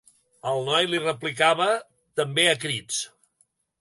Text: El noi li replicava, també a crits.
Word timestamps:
El 0.51 0.61
noi 0.69 0.87
li 0.93 1.01
replicava, 1.03 1.67
també 2.21 2.47
a 2.53 2.57
crits. 2.65 3.03